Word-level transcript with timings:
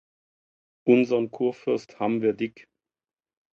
Unsern 0.83 1.29
Kurfürst 1.29 1.99
ham’ 1.99 2.23
wir 2.23 2.33
dick. 2.33 2.67